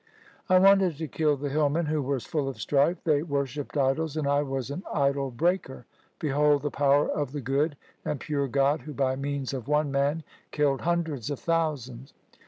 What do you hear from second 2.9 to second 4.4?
They worshipped idols, and